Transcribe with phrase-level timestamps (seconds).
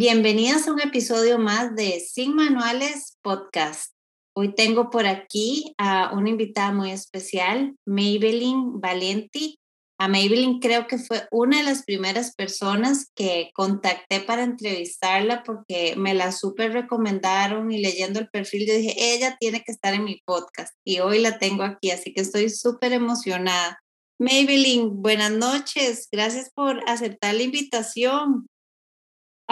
[0.00, 3.92] Bienvenidas a un episodio más de Sin Manuales Podcast.
[4.34, 9.58] Hoy tengo por aquí a una invitada muy especial, Maybelline Valenti.
[9.98, 15.96] A Maybelline creo que fue una de las primeras personas que contacté para entrevistarla porque
[15.98, 20.22] me la súper recomendaron y leyendo el perfil dije, ella tiene que estar en mi
[20.24, 23.78] podcast y hoy la tengo aquí, así que estoy súper emocionada.
[24.18, 26.08] Maybelline, buenas noches.
[26.10, 28.46] Gracias por aceptar la invitación.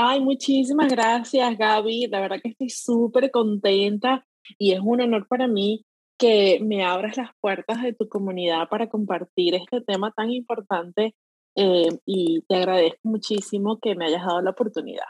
[0.01, 2.07] Ay, muchísimas gracias, Gaby.
[2.07, 4.25] La verdad que estoy súper contenta
[4.57, 5.85] y es un honor para mí
[6.17, 11.17] que me abras las puertas de tu comunidad para compartir este tema tan importante
[11.57, 15.07] eh, y te agradezco muchísimo que me hayas dado la oportunidad.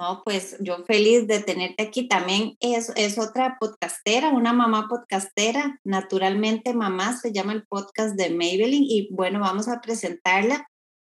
[0.00, 2.08] No, pues yo feliz de tenerte aquí.
[2.08, 5.78] También es, es otra podcastera, una mamá podcastera.
[5.84, 10.66] Naturalmente, mamá se llama el podcast de Maybelline y bueno, vamos a presentarla.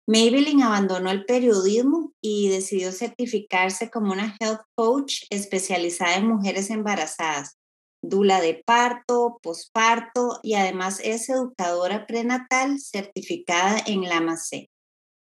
[0.09, 7.59] Maybelline abandonó el periodismo y decidió certificarse como una health coach especializada en mujeres embarazadas,
[8.03, 14.71] dula de parto, posparto y además es educadora prenatal certificada en la MAC.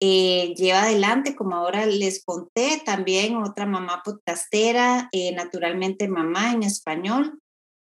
[0.00, 6.62] Eh, lleva adelante, como ahora les conté, también otra mamá podcastera, eh, naturalmente mamá en
[6.62, 7.38] español,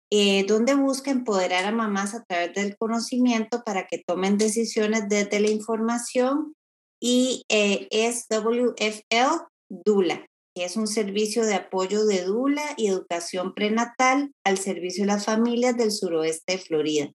[0.09, 5.39] eh, donde busca empoderar a mamás a través del conocimiento para que tomen decisiones desde
[5.39, 6.53] la información
[7.02, 13.54] y eh, es WFL DULA, que es un servicio de apoyo de DULA y educación
[13.54, 17.12] prenatal al servicio de las familias del suroeste de Florida.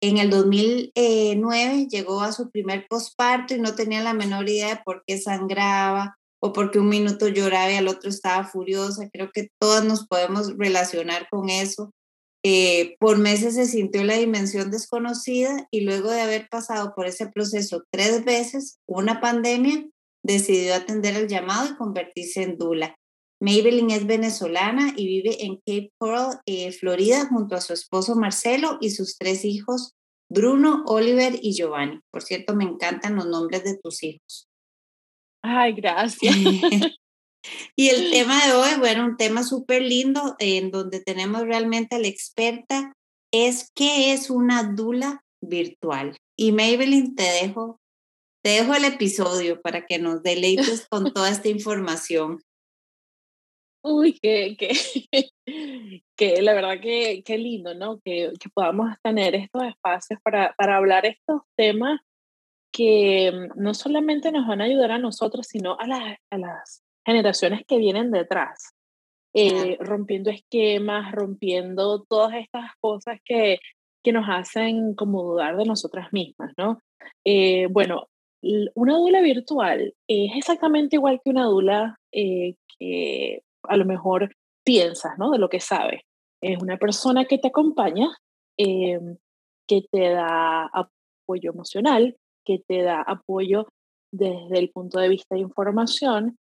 [0.00, 4.82] En el 2009 llegó a su primer posparto y no tenía la menor idea de
[4.84, 9.08] por qué sangraba o porque un minuto lloraba y al otro estaba furiosa.
[9.12, 11.92] Creo que todas nos podemos relacionar con eso.
[12.44, 17.26] Eh, por meses se sintió la dimensión desconocida y luego de haber pasado por ese
[17.26, 19.86] proceso tres veces, una pandemia,
[20.22, 22.96] decidió atender el llamado y convertirse en Dula.
[23.40, 28.78] Maybelline es venezolana y vive en Cape Coral, eh, Florida, junto a su esposo Marcelo
[28.80, 29.94] y sus tres hijos,
[30.28, 32.00] Bruno, Oliver y Giovanni.
[32.10, 34.48] Por cierto, me encantan los nombres de tus hijos.
[35.42, 36.34] Ay, gracias.
[37.76, 41.98] Y el tema de hoy, bueno, un tema súper lindo en donde tenemos realmente a
[41.98, 42.92] la experta,
[43.32, 46.16] es qué es una dula virtual.
[46.36, 47.80] Y Maybelline, te dejo,
[48.42, 52.40] te dejo el episodio para que nos deleites con toda esta información.
[53.82, 54.72] Uy, que, que,
[56.16, 58.00] que la verdad que, qué lindo, ¿no?
[58.00, 62.00] Que, que podamos tener estos espacios para, para hablar estos temas
[62.72, 66.82] que mm, no solamente nos van a ayudar a nosotros, sino a las, a las
[67.08, 68.74] generaciones que vienen detrás,
[69.34, 73.60] eh, rompiendo esquemas, rompiendo todas estas cosas que,
[74.04, 76.80] que nos hacen como dudar de nosotras mismas, ¿no?
[77.24, 78.08] Eh, bueno,
[78.74, 84.30] una dula virtual es exactamente igual que una dula eh, que a lo mejor
[84.62, 85.30] piensas, ¿no?
[85.30, 86.02] De lo que sabes.
[86.42, 88.08] Es una persona que te acompaña,
[88.58, 89.16] em,
[89.66, 93.66] que te da apoyo emocional, que te da apoyo
[94.12, 96.36] desde el punto de vista de información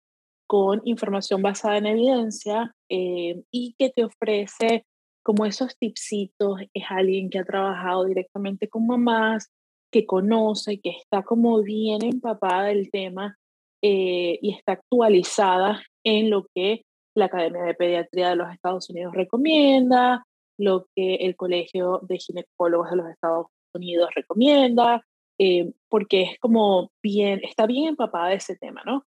[0.47, 4.85] con información basada en evidencia eh, y que te ofrece
[5.25, 9.51] como esos tipsitos, es alguien que ha trabajado directamente con mamás,
[9.91, 13.39] que conoce, que está como bien empapada del tema
[13.81, 16.85] eh, y está actualizada en lo que
[17.17, 20.25] la Academia de Pediatría de los Estados Unidos recomienda,
[20.59, 25.07] lo que el Colegio de Ginecólogos de los Estados Unidos recomienda,
[25.39, 29.05] eh, porque es como bien, está bien empapada de ese tema, ¿no?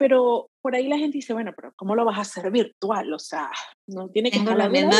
[0.00, 3.12] Pero por ahí la gente dice, bueno, pero ¿cómo lo vas a hacer virtual?
[3.12, 3.50] O sea,
[3.86, 4.94] no tiene que estar la, misma,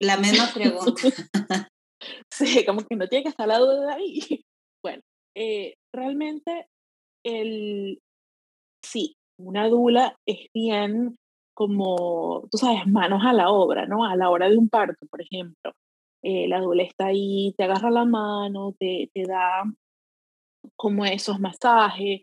[0.00, 1.00] la misma pregunta.
[2.28, 4.20] sí, como que no tiene que estar la duda ahí.
[4.84, 5.00] Bueno,
[5.36, 6.66] eh, realmente
[7.24, 8.00] el,
[8.84, 11.14] sí, una dula es bien
[11.54, 14.04] como, tú sabes, manos a la obra, ¿no?
[14.04, 15.70] A la hora de un parto, por ejemplo.
[16.24, 19.62] Eh, la dula está ahí, te agarra la mano, te, te da
[20.74, 22.22] como esos masajes,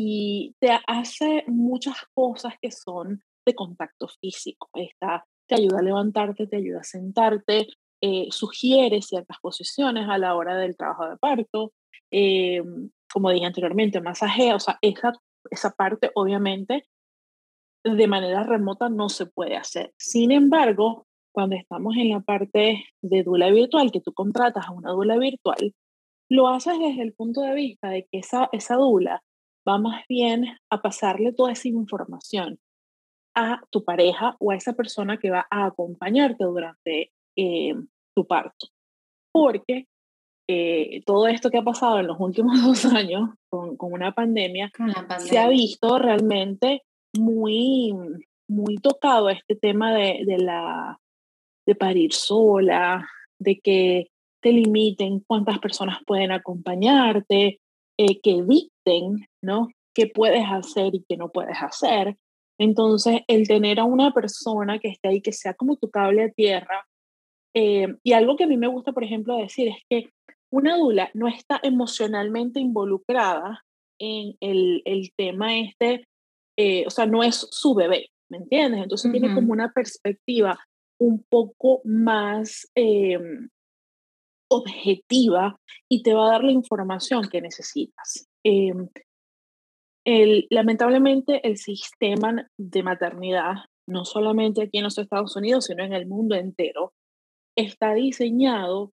[0.00, 4.68] y te hace muchas cosas que son de contacto físico.
[4.74, 7.66] Esta te ayuda a levantarte, te ayuda a sentarte,
[8.00, 11.72] eh, sugiere ciertas posiciones a la hora del trabajo de parto.
[12.12, 12.62] Eh,
[13.12, 15.14] como dije anteriormente, masajea, o sea, esa,
[15.50, 16.86] esa parte obviamente
[17.82, 19.92] de manera remota no se puede hacer.
[19.98, 24.92] Sin embargo, cuando estamos en la parte de dula virtual, que tú contratas a una
[24.92, 25.74] dula virtual,
[26.30, 29.24] lo haces desde el punto de vista de que esa, esa dula
[29.68, 32.58] va más bien a pasarle toda esa información
[33.34, 37.74] a tu pareja o a esa persona que va a acompañarte durante eh,
[38.14, 38.68] tu parto.
[39.32, 39.86] Porque
[40.48, 44.72] eh, todo esto que ha pasado en los últimos dos años con, con una pandemia,
[45.18, 46.82] se ha visto realmente
[47.16, 47.94] muy,
[48.48, 50.98] muy tocado este tema de, de, la,
[51.66, 53.06] de parir sola,
[53.38, 54.10] de que
[54.40, 57.60] te limiten cuántas personas pueden acompañarte,
[57.98, 59.68] eh, que dicten, ¿no?
[59.98, 62.16] qué puedes hacer y qué no puedes hacer.
[62.56, 66.30] Entonces, el tener a una persona que esté ahí, que sea como tu cable a
[66.30, 66.86] tierra,
[67.52, 70.10] eh, y algo que a mí me gusta, por ejemplo, decir es que
[70.52, 73.64] una dula no está emocionalmente involucrada
[74.00, 76.04] en el, el tema este,
[76.56, 78.82] eh, o sea, no es su bebé, ¿me entiendes?
[78.84, 80.60] Entonces tiene como una perspectiva
[81.00, 83.48] un poco más em,
[84.48, 85.56] objetiva
[85.88, 88.28] y te va a dar la información que necesitas.
[88.44, 88.88] Em,
[90.08, 93.56] el, lamentablemente el sistema de maternidad,
[93.86, 96.94] no solamente aquí en los Estados Unidos, sino en el mundo entero,
[97.54, 98.90] está diseñado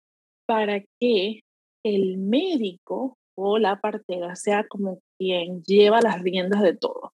[0.47, 1.41] para que
[1.83, 7.15] el médico o la partera sea como quien lleva las riendas de todo.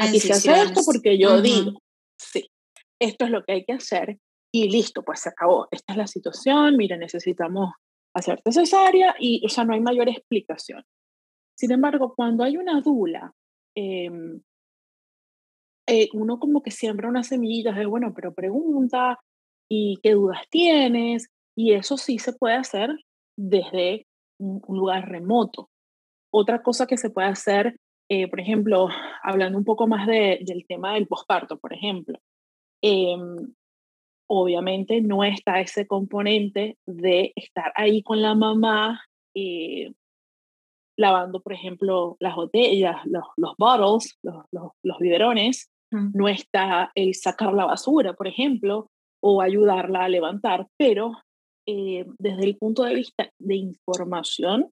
[0.00, 1.80] Aquí se hace esto porque yo digo,
[2.20, 2.48] sí,
[3.00, 4.18] esto es lo que hay que hacer
[4.54, 5.66] y listo, pues se acabó.
[5.72, 7.72] Esta es la situación, mira, necesitamos
[8.14, 10.84] hacer cesárea y, o sea, no hay mayor explicación.
[11.62, 13.32] Sin embargo, cuando hay una dula,
[13.76, 14.42] em,
[15.86, 19.20] eh, uno como que siembra unas semillitas de, bueno, pero pregunta
[19.70, 22.90] y qué dudas tienes, y eso sí se puede hacer
[23.38, 24.08] desde
[24.40, 25.70] un, lugar remoto.
[26.32, 27.76] Otra cosa que se puede hacer,
[28.10, 28.88] eh, por ejemplo,
[29.22, 32.18] hablando un poco más de, del tema del posparto, por ejemplo,
[32.82, 33.54] em,
[34.28, 39.04] obviamente no está ese componente de estar ahí con la mamá
[39.36, 39.92] eh,
[40.96, 47.52] lavando, por ejemplo, las botellas, los, los bottles, los, los, biberones, no está el sacar
[47.52, 48.88] la basura, por ejemplo,
[49.22, 51.12] o ayudarla a levantar, pero
[51.66, 54.70] eh, desde el punto de vista de información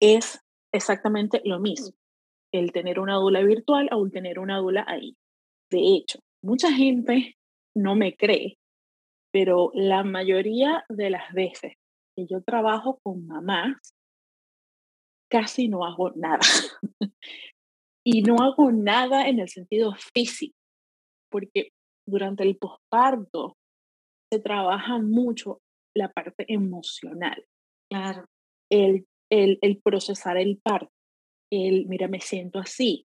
[0.00, 0.40] es
[0.74, 1.92] exactamente lo mismo,
[2.52, 5.16] el tener una dula virtual o el tener una dula ahí.
[5.70, 7.36] De hecho, mucha gente
[7.74, 8.58] no me cree,
[9.32, 11.74] pero la mayoría de las veces
[12.16, 13.94] que yo trabajo con mamás,
[15.32, 16.40] casi no hago nada.
[18.06, 20.56] y no hago nada en el sentido físico,
[21.30, 21.70] porque
[22.06, 23.56] durante el posparto
[24.30, 25.60] se trabaja mucho
[25.96, 27.44] la parte emocional.
[27.90, 28.26] Claro.
[28.70, 30.92] El, el, el procesar el parto,
[31.50, 33.06] el, mira, me siento así,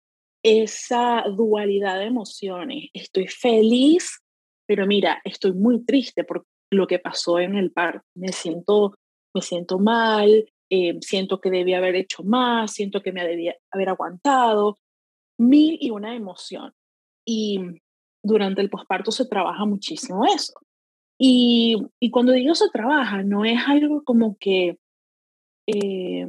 [0.43, 2.89] esa dualidad de emociones.
[2.95, 4.21] Estoy feliz
[4.67, 8.05] pero mira, estoy muy triste por lo que pasó en el parto.
[8.17, 8.95] Me siento,
[9.35, 13.89] me siento mal, eh, siento que debía haber hecho más, siento que me debía haber
[13.89, 14.79] aguantado,
[15.39, 16.73] mil y una emoción.
[17.25, 17.61] Y
[18.23, 20.55] durante el posparto se trabaja muchísimo eso.
[21.19, 24.79] Y, y, cuando digo se trabaja, no es algo como que
[25.67, 26.27] eh,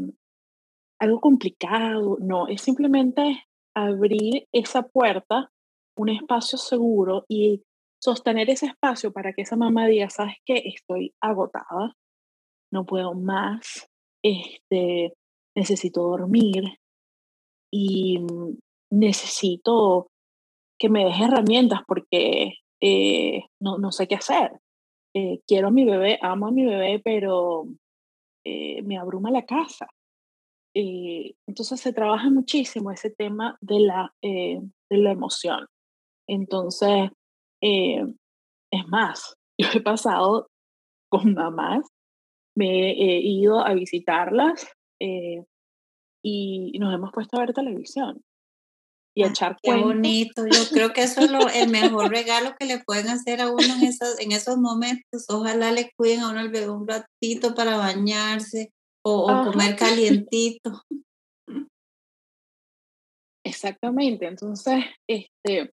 [0.99, 3.45] algo complicado, no, es simplemente
[3.75, 5.51] abrir esa puerta,
[5.95, 7.63] un espacio seguro y
[8.01, 10.63] sostener ese espacio para que esa mamá diga, ¿sabes qué?
[10.65, 11.95] Estoy agotada,
[12.71, 13.89] no puedo más,
[14.23, 15.13] este,
[15.55, 16.79] necesito dormir
[17.71, 18.19] y
[18.91, 20.07] necesito
[20.79, 24.51] que me deje herramientas porque eh, no, no, sé qué hacer.
[25.15, 27.65] Eh, quiero a mi bebé, amo a mi bebé, pero
[28.45, 29.87] eh, me abruma la casa.
[30.73, 35.65] entonces se trabaja muchísimo ese tema de la, de la emoción.
[36.27, 37.09] Entonces,
[37.61, 40.47] es más, yo he pasado
[41.09, 41.87] con mamás,
[42.57, 44.68] me he ido a visitarlas
[44.99, 45.44] eh,
[46.23, 48.23] y nos hemos puesto a ver televisión
[49.16, 52.68] y a echar Qué bonito, yo creo que eso es lo, el mejor regalo que
[52.68, 55.26] le pueden hacer a uno en esos, en esos momentos.
[55.30, 58.71] Ojalá le cuiden a uno el bebé un ratito para bañarse
[59.04, 60.83] o, o comer calientito.
[63.44, 65.71] Exactamente, entonces, este,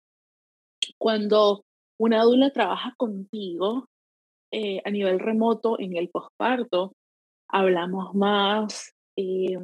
[0.99, 1.65] cuando
[1.99, 3.87] una dula trabaja contigo
[4.52, 6.97] eh, a nivel remoto en el posparto.
[7.49, 9.59] Hablamos más, eh,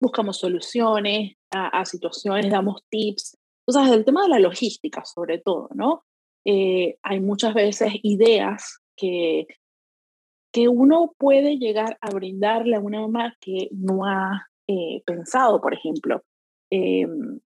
[0.00, 3.36] buscamos soluciones a, situaciones, damos tips.
[3.66, 6.04] O sea, el tema de la logística, sobre todo, ¿no?
[6.44, 9.46] Eh, hay muchas veces ideas que,
[10.52, 14.48] que uno puede llegar a brindarle a una mamá que no ha
[15.04, 16.22] pensado, por ejemplo.
[16.70, 17.40] Em,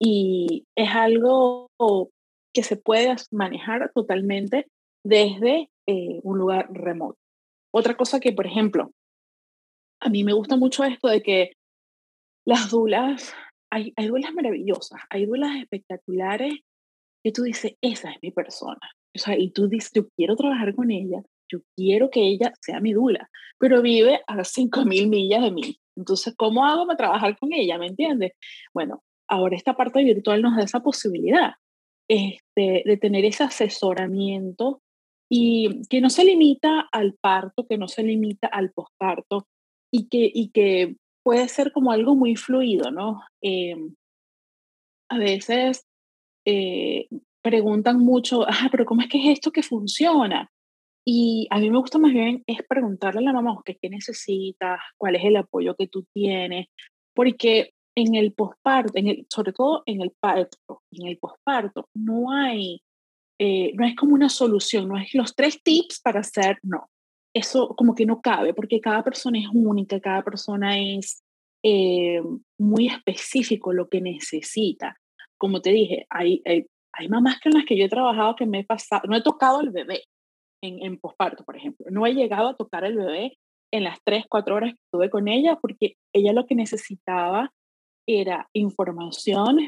[0.00, 1.70] y es algo
[2.54, 4.68] que se puede manejar totalmente
[5.04, 7.18] desde eh, un lugar remoto.
[7.74, 8.92] Otra cosa que, por ejemplo,
[10.00, 11.52] a mí me gusta mucho esto de que
[12.46, 13.34] las dulas,
[13.70, 16.54] hay, hay dulas maravillosas, hay dulas espectaculares
[17.24, 18.80] que tú dices, esa es mi persona.
[19.14, 22.80] O sea, y tú dices, yo quiero trabajar con ella yo quiero que ella sea
[22.80, 25.78] mi dula, pero vive a 5.000 millas de mí.
[25.96, 27.78] Entonces, ¿cómo hago para trabajar con ella?
[27.78, 28.32] ¿Me entiendes?
[28.72, 31.54] Bueno, ahora esta parte virtual nos da esa posibilidad
[32.08, 34.80] este, de tener ese asesoramiento
[35.30, 39.46] y que no se limita al parto, que no se limita al posparto
[39.92, 43.20] y que, y que puede ser como algo muy fluido, ¿no?
[43.42, 43.94] Em,
[45.10, 45.86] a veces
[46.46, 47.08] eh,
[47.42, 50.50] preguntan mucho, ah, pero ¿cómo es que es esto que funciona?
[51.06, 54.78] Y a mí me gusta más bien es preguntarle a la mamá, ¿qué, qué necesitas?
[54.98, 56.66] ¿Cuál es el apoyo que tú tienes?
[57.14, 58.92] Porque en el posparto,
[59.28, 62.82] sobre todo en el parto, en el posparto, no hay,
[63.38, 66.88] eh, no es como una solución, no es los tres tips para hacer, no.
[67.34, 71.22] Eso como que no cabe, porque cada persona es única, cada persona es
[71.62, 72.20] eh,
[72.58, 74.96] muy específico lo que necesita.
[75.38, 78.60] Como te dije, hay, hay, hay, mamás con las que yo he trabajado que me
[78.60, 80.04] he pasado, no he tocado el bebé
[80.62, 83.38] en, en posparto, por ejemplo, no he llegado a tocar el bebé
[83.72, 87.52] en las tres, cuatro horas que estuve con ella, porque ella lo que necesitaba
[88.08, 89.58] era información,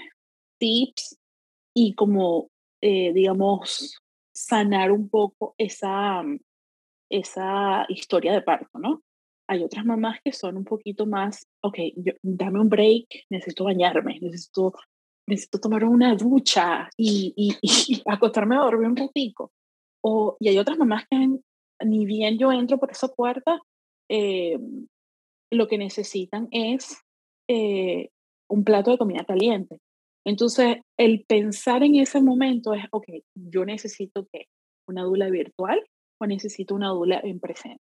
[0.58, 1.18] tips
[1.76, 2.49] y como,
[2.80, 4.00] eh, digamos,
[4.32, 6.22] sanar un poco esa,
[7.10, 9.02] esa historia de parto, ¿no?
[9.48, 11.78] Hay otras mamás que son un poquito más, ok,
[12.22, 14.74] dame un break, necesito bañarme, necesito,
[15.26, 19.52] necesito tomar una ducha y, y, y acostarme a dormir un ratico.
[20.02, 21.28] O, y hay otras mamás que
[21.84, 23.60] ni bien yo entro por esa puerta,
[24.08, 24.58] eh,
[25.50, 26.96] lo que necesitan es
[27.48, 28.10] eh,
[28.48, 29.78] un plato de comida caliente.
[30.26, 34.46] Entonces, el pensar en ese momento es, ok, yo necesito que
[34.88, 35.82] una dula virtual
[36.20, 37.82] o necesito una dula en presente.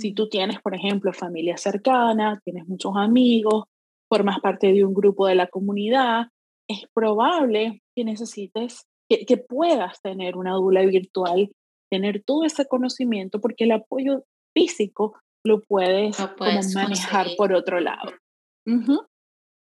[0.00, 3.64] Si tú tienes, por ejemplo, familia cercana, tienes muchos amigos,
[4.10, 6.28] formas parte de un grupo de la comunidad,
[6.68, 11.50] es probable que necesites, que, puedas tener una dula virtual,
[11.90, 14.24] tener todo ese conocimiento, porque el apoyo
[14.56, 16.16] físico lo puedes,
[16.74, 18.12] manejar por otro lado.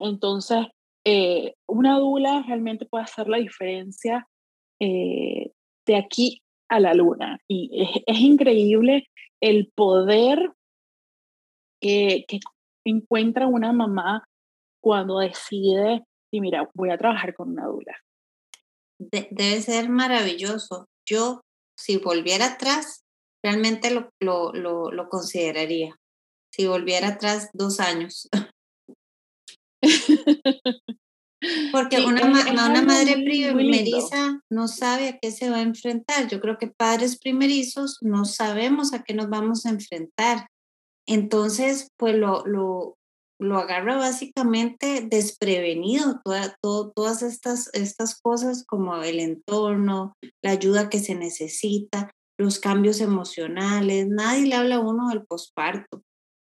[0.00, 0.66] Entonces,
[1.08, 4.26] eh, una dula realmente puede hacer la diferencia
[4.80, 5.52] eh,
[5.86, 7.38] de aquí a la luna.
[7.48, 7.70] Y
[8.06, 9.08] es, increíble
[9.40, 10.50] el poder
[11.80, 12.26] que,
[12.84, 14.28] encuentra una mamá
[14.80, 17.96] cuando decide, y mira, voy a trabajar con una dula.
[18.98, 20.86] debe ser maravilloso.
[21.08, 21.40] Yo,
[21.76, 23.04] si volviera atrás,
[23.44, 25.96] realmente lo, lo, lo consideraría.
[26.52, 28.28] Si volviera atrás dos años.
[31.70, 36.28] Porque una, una madre primeriza no sabe a qué se va a enfrentar.
[36.28, 40.48] Yo creo que padres primerizos no sabemos a qué nos vamos a enfrentar.
[41.06, 42.96] Entonces, pues lo, lo,
[43.38, 50.98] lo agarra básicamente desprevenido, toda, todas estas, estas cosas como el entorno, la ayuda que
[50.98, 54.08] se necesita, los cambios emocionales.
[54.08, 56.02] Nadie le habla a uno del posparto.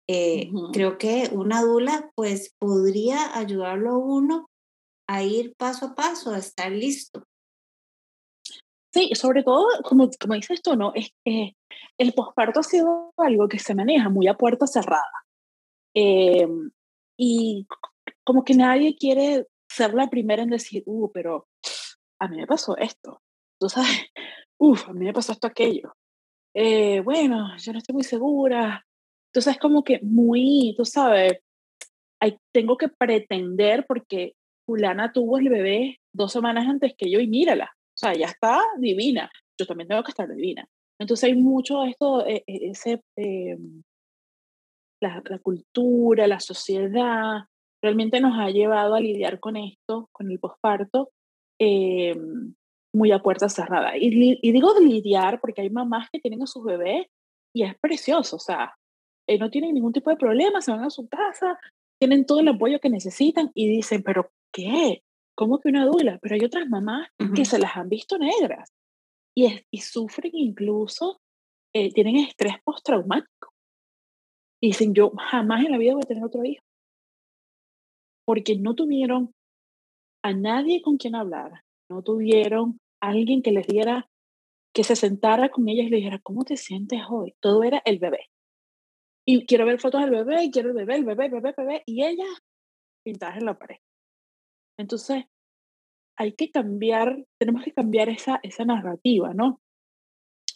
[0.07, 4.49] Eh, creo que una dula pues podría ayudarlo a uno
[5.07, 7.23] a ir paso a paso, a estar listo.
[8.93, 10.93] Sí, sobre todo, como, como dices tú, ¿no?
[10.93, 11.55] Es que
[11.97, 15.11] el posparto ha sido algo que se maneja muy a puerta cerrada.
[15.95, 16.71] Em,
[17.17, 17.67] y
[18.23, 21.47] como que nadie quiere ser la primera en decir, uh, pero
[22.19, 23.21] a mí me pasó esto.
[23.59, 23.89] Tú sabes,
[24.59, 25.95] uff, a mí me pasó esto aquello.
[26.55, 28.85] Eh, bueno, yo no estoy muy segura.
[29.33, 31.39] Entonces es como que muy, tú sabes,
[32.21, 34.35] hay, tengo que pretender porque
[34.67, 38.61] fulana tuvo el bebé dos semanas antes que yo y mírala, o sea, ya está
[38.77, 40.67] divina, yo también tengo que estar divina.
[40.99, 43.57] Entonces hay mucho esto, eh, eh, ese, eh,
[45.01, 47.45] la, la, cultura, la sociedad,
[47.81, 51.09] realmente nos ha llevado a lidiar con esto, con el posparto,
[52.95, 53.97] muy a puerta cerrada.
[53.97, 57.07] Y, y, digo lidiar porque hay mamás que tienen a sus bebés
[57.51, 58.75] y es precioso, o sea,
[59.27, 61.59] eh, no tienen ningún tipo de problema, se van a su casa,
[61.99, 65.03] tienen todo el apoyo que necesitan y dicen, pero ¿qué?
[65.35, 66.19] ¿Cómo que una dula?
[66.21, 68.69] Pero hay otras mamás que se las han visto negras
[69.35, 71.19] y, y sufren incluso,
[71.73, 73.51] eh, tienen estrés postraumático.
[74.61, 76.63] Y dicen, yo jamás en la vida voy a tener otro hijo.
[78.25, 79.33] Porque no tuvieron
[80.23, 84.07] a nadie con quien hablar, no tuvieron a alguien que les diera,
[84.73, 87.33] que se sentara con ellas y le dijera, ¿cómo te sientes hoy?
[87.41, 88.29] Todo era el bebé.
[89.25, 91.65] Y quiero ver fotos del bebé, y quiero el bebé, el bebé, el bebé, el
[91.65, 92.25] bebé, y ella
[93.05, 93.77] pintadas en la pared.
[94.77, 95.25] Entonces,
[96.17, 99.59] hay que cambiar, tenemos que cambiar esa, esa narrativa, ¿no?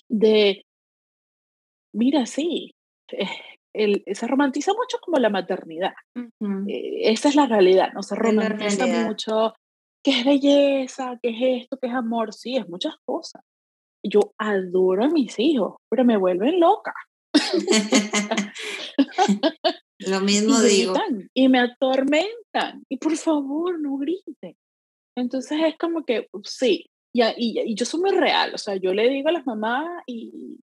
[0.09, 0.65] De,
[1.93, 2.75] mira, sí,
[3.11, 3.27] eh,
[3.73, 5.93] el, se romantiza mucho como la maternidad.
[6.67, 8.03] Eh, esa es la realidad, ¿no?
[8.03, 9.53] Se romantiza mucho
[10.03, 13.41] qué es belleza, qué es esto, qué es amor, sí, es muchas cosas.
[14.03, 16.93] yo adoro a mis hijos, pero me vuelven loca.
[19.99, 20.93] Lo mismo y digo.
[21.33, 22.83] Y me atormentan.
[22.89, 24.55] Y por favor, no griten.
[25.15, 28.93] Entonces es como que, sí, y, y, y, yo soy muy real, o sea, yo
[28.93, 30.59] le digo a las mamás y,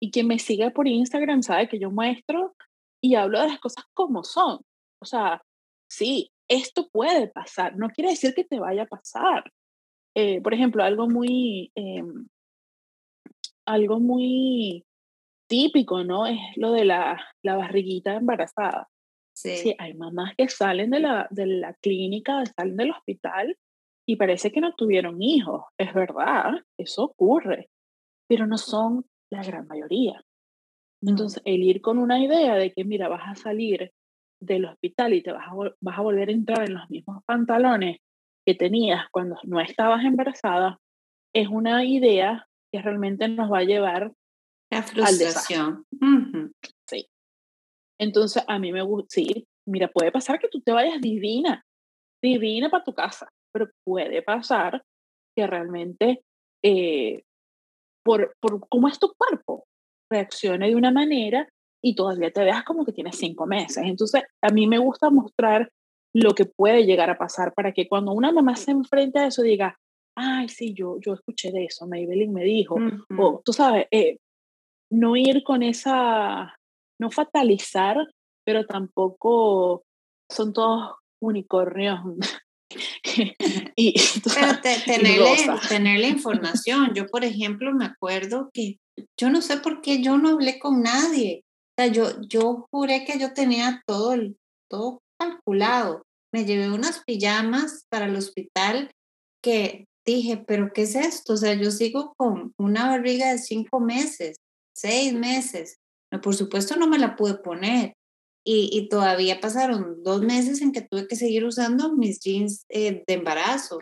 [0.00, 2.54] y quien me sigue por Instagram sabe que yo muestro
[3.02, 4.60] y hablo de las cosas como son.
[5.02, 5.42] O sea,
[5.90, 9.52] sí, esto puede pasar, no quiere decir que te vaya a pasar.
[10.16, 12.02] Eh, por ejemplo, algo muy, eh,
[13.66, 14.84] algo muy
[15.48, 16.26] típico, ¿no?
[16.26, 18.88] Es lo de la, la barriguita embarazada.
[19.36, 19.56] Sí.
[19.56, 19.74] sí.
[19.78, 23.56] hay mamás que salen de la, de la clínica, salen del hospital
[24.04, 25.64] y parece que no tuvieron hijos.
[25.78, 27.68] Es verdad, eso ocurre,
[28.28, 30.20] pero no son la gran mayoría.
[31.00, 33.92] Entonces, el ir con una idea de que, mira, vas a salir
[34.40, 37.98] del hospital y te vas a, vas a volver a entrar en los mismos pantalones
[38.46, 40.78] que tenías cuando no estabas embarazada,
[41.34, 44.12] es una idea que realmente nos va a llevar
[44.70, 45.84] la frustración.
[46.88, 47.08] Sí.
[48.00, 51.64] Entonces, a mí me gusta, sí, mira, puede pasar que tú te vayas divina,
[52.22, 54.82] divina para tu casa, pero puede pasar
[55.36, 56.22] que realmente,
[56.64, 57.22] eh,
[58.04, 59.64] por, por cómo es tu cuerpo,
[60.10, 61.48] reaccione de una manera
[61.82, 63.84] y todavía te veas como que tienes cinco meses.
[63.84, 65.70] Entonces, a mí me gusta mostrar
[66.14, 69.42] lo que puede llegar a pasar para que cuando una mamá se enfrente a eso
[69.42, 69.78] diga,
[70.16, 72.76] ay, sí, yo, yo escuché de eso, Maybelline me dijo,
[73.16, 74.18] o tú sabes, eh,
[74.90, 76.56] no ir con esa,
[77.00, 77.96] no fatalizar,
[78.44, 79.84] pero tampoco
[80.30, 82.00] son todos unicornios.
[83.76, 83.94] y,
[84.34, 85.36] pero tenerle,
[85.68, 86.92] tener la información.
[86.94, 88.78] Yo, por ejemplo, me acuerdo que
[89.18, 91.42] yo no sé por qué yo no hablé con nadie.
[91.44, 94.36] O sea, yo, yo juré que yo tenía todo, el,
[94.70, 96.02] todo calculado.
[96.32, 98.90] Me llevé unas pijamas para el hospital
[99.42, 101.34] que dije, pero ¿qué es esto?
[101.34, 104.36] O sea, yo sigo con una barriga de cinco meses
[104.80, 105.78] seis meses.
[106.22, 107.94] Por supuesto no me la pude poner.
[108.44, 113.04] Y, y, todavía pasaron dos meses en que tuve que seguir usando mis jeans eh,
[113.06, 113.78] de embarazo.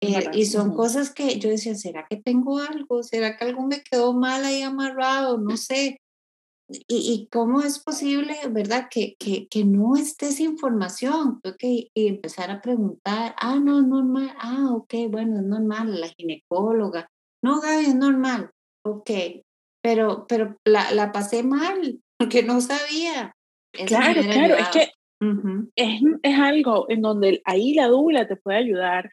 [0.00, 3.02] Eh, y son cosas que yo decía, ¿será que tengo algo?
[3.02, 5.38] ¿Será que algo me quedó mal ahí amarrado?
[5.38, 6.00] No sé.
[6.70, 11.40] Y, y cómo es posible, verdad, que, que, que no esté esa información.
[11.42, 14.34] Tuve que empezar a preguntar, ah, no, es normal.
[14.38, 17.10] Ah, ok, bueno, es normal, la ginecóloga.
[17.42, 18.50] No, Gaby, es normal.
[18.84, 19.10] Ok,
[19.82, 23.34] pero, pero la, la pasé mal porque no sabía.
[23.86, 24.92] claro, claro, es que
[25.76, 29.10] es, es, algo en donde ahí la dula te puede ayudar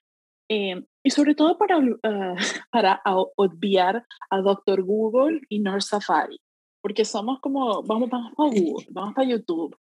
[0.50, 2.36] eh, y sobre todo para, uh,
[2.72, 3.02] para
[3.36, 6.40] obviar a Doctor Google y Nurse Safari,
[6.82, 9.76] porque somos como, vamos, vamos a Google, vamos a YouTube.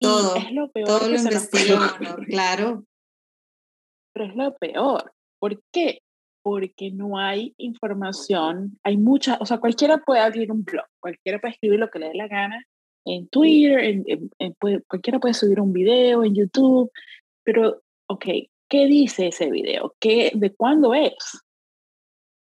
[0.00, 2.84] Todo, es lo peor todo lo investigamos, claro.
[4.12, 5.12] Pero es lo peor.
[5.40, 6.00] ¿Por qué?
[6.44, 11.54] Porque no hay información, hay mucha, o sea, cualquiera puede abrir un blog, cualquiera puede
[11.54, 12.62] escribir lo que le dé la gana
[13.06, 14.54] en Twitter, en,
[14.86, 16.92] cualquiera puede subir un video en YouTube,
[17.44, 17.80] pero,
[18.10, 18.26] ok,
[18.68, 19.94] ¿qué dice ese video?
[19.98, 21.14] ¿Qué, ¿De cuándo es?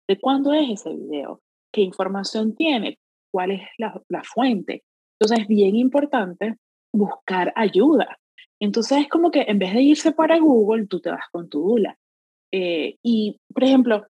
[0.08, 1.40] ¿De cuándo es ese video?
[1.72, 2.98] ¿Qué información tiene?
[3.30, 4.82] ¿Cuál es la, la fuente?
[5.20, 6.56] Entonces es bien importante
[6.92, 8.18] buscar ayuda.
[8.60, 11.62] Entonces es como que en vez de irse para Google, tú te vas con tu
[11.62, 11.96] DULA.
[12.52, 14.06] Eh, y, por ejemplo,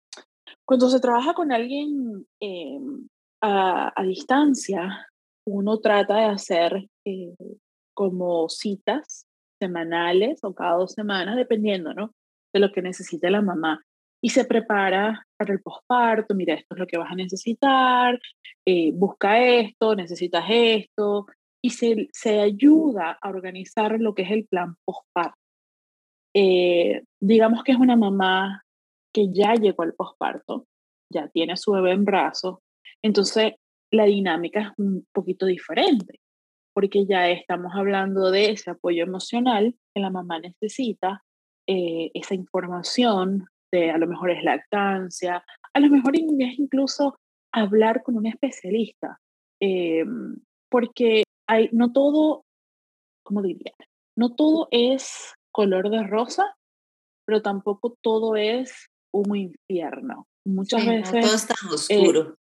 [0.65, 2.79] cuando se trabaja con alguien eh,
[3.43, 5.09] a, a, distancia,
[5.47, 7.35] uno trata de hacer eh,
[7.95, 9.27] como citas
[9.61, 12.13] semanales o cada dos semanas, dependiendo ¿no?
[12.55, 13.83] de lo que necesite la mamá.
[14.23, 18.19] Y se prepara para el posparto, mira, esto es lo que vas a necesitar,
[18.95, 21.27] busca esto, necesitas esto,
[21.63, 25.38] y se, se ayuda a organizar lo que es el plan posparto.
[26.35, 28.63] Eh, digamos que es una mamá
[29.13, 30.67] que ya llegó al posparto,
[31.11, 32.59] ya tiene su bebé en brazos,
[33.03, 33.55] entonces
[33.91, 36.21] la dinámica es un poquito diferente,
[36.75, 41.23] porque ya estamos hablando de ese apoyo emocional que la mamá necesita,
[41.67, 47.19] eh, esa información de a lo mejor es lactancia, a lo mejor es incluso
[47.53, 49.19] hablar con un especialista,
[49.61, 50.05] eh,
[50.71, 52.45] porque hay, no todo,
[53.23, 53.73] ¿cómo diría?
[54.17, 56.57] No todo es color de rosa,
[57.27, 60.29] pero tampoco todo es un infierno.
[60.47, 61.25] Muchas veces...
[61.25, 62.37] todo es tan oscuro.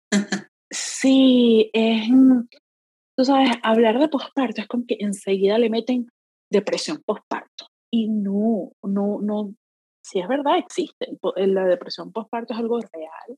[0.71, 2.09] sí, es...
[3.15, 6.07] Tú sabes, hablar de posparto es como que enseguida le meten
[6.51, 7.67] depresión posparto.
[7.91, 9.53] Y no, no, no,
[10.03, 11.15] si es verdad, existe.
[11.35, 13.37] La depresión posparto es algo real.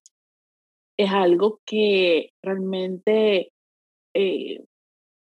[0.98, 3.52] Es algo que realmente
[4.16, 4.64] eh,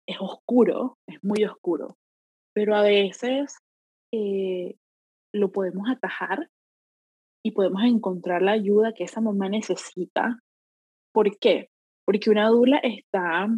[0.07, 1.96] es oscuro, es muy oscuro.
[2.55, 3.59] Pero a veces
[4.12, 4.77] eh,
[5.33, 6.49] lo podemos atajar
[7.44, 10.42] y podemos encontrar la ayuda que esa mamá necesita
[11.18, 11.68] ¿Por qué?
[12.07, 13.49] Porque una dula está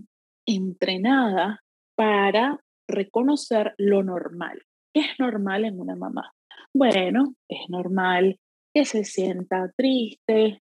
[0.47, 1.61] entrenada
[1.95, 2.59] para
[2.89, 4.63] reconocer lo normal.
[4.95, 6.33] ¿Qué es normal en una mamá?
[6.75, 8.39] Bueno, es normal
[8.75, 10.63] que se sienta triste,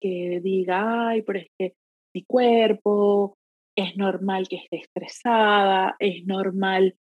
[0.00, 1.74] que diga, ay, pero es que
[2.14, 3.38] mi cuerpo,
[3.76, 6.96] es normal que esté estresada, es normal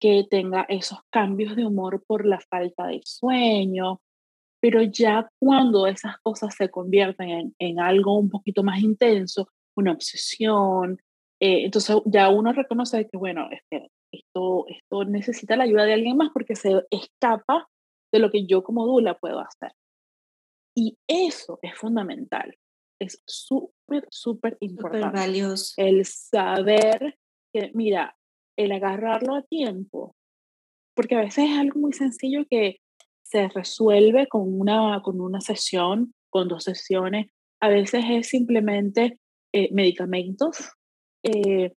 [0.00, 4.00] que tenga esos cambios de humor por la falta de sueño,
[4.60, 11.00] pero ya cuando esas cosas se convierten en, algo un poquito más intenso, una obsesión,
[11.40, 13.48] eh, entonces ya uno reconoce que, bueno,
[14.12, 17.68] esto, esto necesita la ayuda de alguien más porque se escapa
[18.12, 19.72] de lo que yo como Dula puedo hacer.
[20.76, 22.56] Y eso es fundamental,
[23.00, 25.18] es súper, súper importante.
[25.18, 25.74] valioso.
[25.76, 27.18] El saber
[27.52, 28.16] que, mira,
[28.64, 30.14] el agarrarlo a tiempo,
[30.94, 32.80] porque a veces es algo muy sencillo que
[33.22, 37.28] se resuelve con una, con una sesión, con dos sesiones,
[37.60, 39.18] a veces es simplemente
[39.52, 40.56] eh, medicamentos.
[41.22, 41.72] Eh,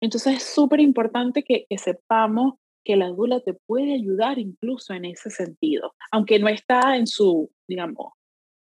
[0.00, 5.06] entonces es súper importante que, que sepamos que la dula te puede ayudar incluso en
[5.06, 8.12] ese sentido, aunque no está en su, digamos,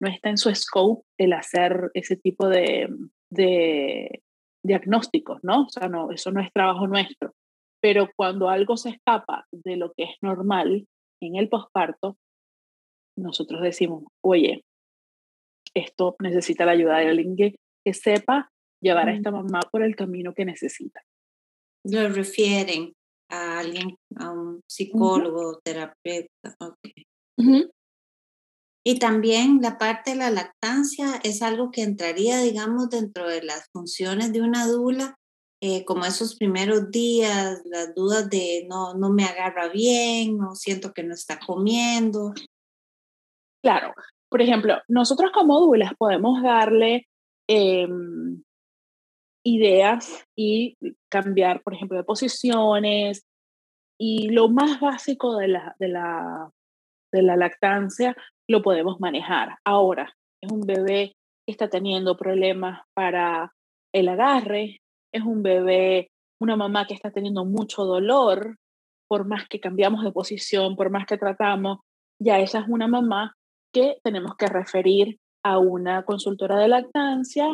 [0.01, 2.89] no está en su scope el hacer ese tipo de,
[3.31, 4.23] de
[4.69, 5.63] diagnósticos, ¿no?
[5.65, 7.35] O sea, no, eso no es trabajo nuestro.
[7.81, 10.87] Pero cuando algo se escapa de lo que es normal
[11.21, 12.17] en el posparto,
[13.17, 14.63] nosotros decimos, oye,
[15.75, 17.55] esto necesita la ayuda de alguien que,
[17.91, 18.51] sepa
[18.83, 21.01] llevar a esta mamá por el camino que necesita.
[21.85, 22.93] Lo refieren
[23.31, 26.55] a alguien, a un psicólogo, terapeuta.
[26.61, 27.07] Okay.
[28.89, 33.69] Y también la parte de la lactancia es algo que entraría, digamos, dentro de las
[33.71, 35.19] funciones de una dula,
[35.61, 40.95] eh, como esos primeros días, las dudas de no, no me agarra bien, no siento
[40.95, 42.33] que no está comiendo.
[43.63, 43.93] Claro,
[44.31, 47.07] por ejemplo, nosotros como dulas podemos darle
[47.47, 48.43] em,
[49.45, 50.79] ideas y
[51.11, 53.27] cambiar, por ejemplo, de posiciones.
[53.99, 56.51] Y lo más básico de la, de la,
[57.13, 58.17] de la lactancia
[58.49, 59.57] lo podemos manejar.
[59.65, 61.15] Ahora, es un bebé
[61.47, 63.53] que está teniendo problemas para
[63.95, 64.81] el agarre,
[65.13, 68.57] es un bebé, una mamá que está teniendo mucho dolor,
[69.09, 71.79] por más que cambiamos de posición, por más que tratamos,
[72.21, 73.35] ya esa es una mamá
[73.73, 77.47] que tenemos que referir a una consultora de lactancia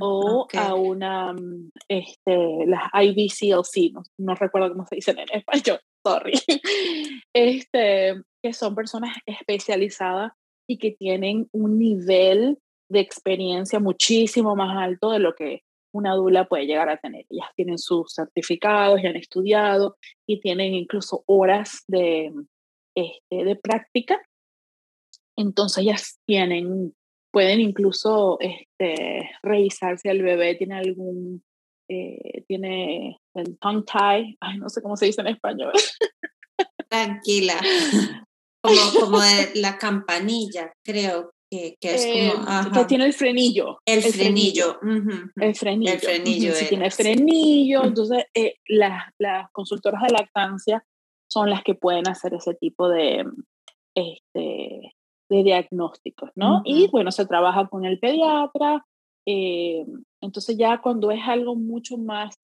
[0.00, 5.80] o a una, mm, este, las IBCLC, no, no, recuerdo cómo se dicen en español,
[6.06, 6.32] sorry,
[7.34, 8.14] este,
[8.44, 10.32] que son personas especializadas
[10.68, 12.58] y que tienen un nivel
[12.90, 15.62] de experiencia muchísimo más alto de lo que
[15.94, 17.24] una dula puede llegar a tener.
[17.30, 22.34] Ellas tienen sus certificados, ya han estudiado y tienen incluso horas de,
[22.94, 24.20] este, de práctica.
[25.36, 26.94] Entonces ellas tienen,
[27.32, 31.42] pueden incluso este, revisar si el bebé tiene algún,
[31.88, 35.72] eh, tiene el tongue tie, ay, no sé cómo se dice en español.
[36.90, 37.58] Tranquila.
[38.64, 42.44] Como, como de la campanilla, creo que, que es como...
[42.44, 43.78] Eh, que tiene el frenillo.
[43.84, 44.78] El, frenillo.
[45.36, 45.92] El frenillo.
[45.92, 46.54] El frenillo.
[46.54, 50.82] Si tiene frenillo, entonces eh, las, las consultoras de lactancia
[51.30, 53.26] son las que pueden hacer ese tipo de,
[53.94, 54.94] este,
[55.28, 56.62] de diagnósticos, ¿no?
[56.64, 58.86] Y bueno, se trabaja con el pediatra.
[59.26, 59.84] Eh,
[60.22, 62.34] entonces ya cuando es algo mucho más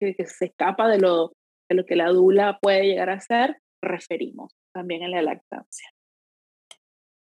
[0.00, 1.34] que, que se escapa de lo,
[1.68, 5.90] de lo que la dula puede llegar a hacer, referimos también en la lactancia.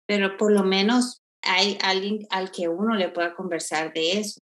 [0.07, 4.39] Pero por lo menos hay alguien al que uno le pueda conversar de eso.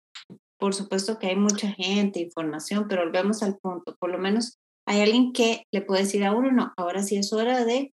[0.59, 3.95] Por supuesto que hay mucha gente, información, pero volvemos al punto.
[3.97, 7.31] Por lo menos hay alguien que le puede decir a uno, no, ahora sí es
[7.31, 7.93] hora de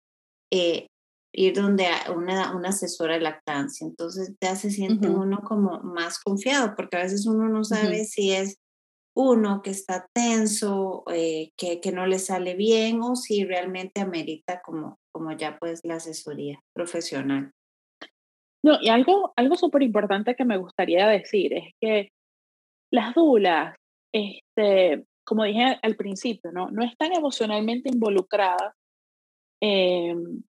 [0.52, 0.88] eh,
[1.32, 3.86] ir donde una, una asesora de lactancia.
[3.86, 8.32] Entonces ya se siente uno como más confiado, porque a veces uno no sabe si
[8.32, 8.58] es
[9.16, 14.62] uno que está tenso, eh, que, que, no le sale bien o si realmente amerita
[14.62, 17.52] como, como ya pues la asesoría profesional.
[18.64, 22.10] No, y algo, algo súper importante que me gustaría decir es que
[22.92, 23.76] las dulas,
[24.14, 26.70] este, como dije al principio, ¿no?
[26.72, 28.74] no están emocionalmente involucradas
[29.62, 30.44] en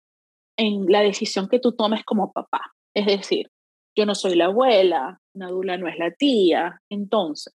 [0.89, 2.73] la decisión que tú tomes como papá.
[2.95, 3.49] Es decir,
[3.97, 7.55] yo no soy la abuela, una dula no es la tía, entonces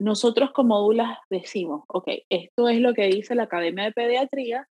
[0.00, 4.68] nosotros como dulas decimos, ok, esto es lo que dice la Academia de Pediatría